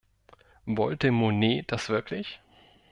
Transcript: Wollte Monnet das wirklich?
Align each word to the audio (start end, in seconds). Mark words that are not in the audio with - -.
Wollte 0.65 1.11
Monnet 1.11 1.71
das 1.71 1.89
wirklich? 1.89 2.39